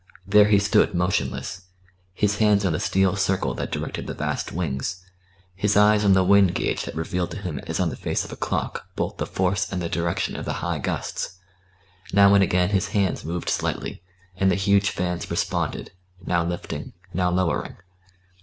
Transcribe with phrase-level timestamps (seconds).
[0.25, 1.67] There he stood motionless,
[2.11, 5.05] his hands on the steel circle that directed the vast wings,
[5.53, 8.31] his eyes on the wind gauge that revealed to him as on the face of
[8.31, 11.37] a clock both the force and the direction of the high gusts;
[12.11, 14.01] now and again his hands moved slightly,
[14.35, 15.91] and the huge fans responded,
[16.25, 17.75] now lifting, now lowering.